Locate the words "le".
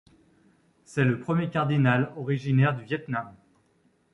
1.03-1.19